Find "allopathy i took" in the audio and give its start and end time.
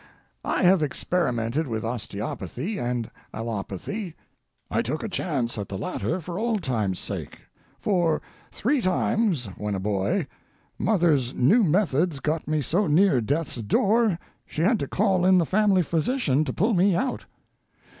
3.35-5.03